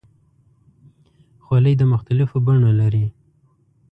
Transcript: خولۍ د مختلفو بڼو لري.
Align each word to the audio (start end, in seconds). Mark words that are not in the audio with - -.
خولۍ 1.43 1.73
د 1.77 1.83
مختلفو 1.93 2.37
بڼو 2.45 2.71
لري. 2.81 3.05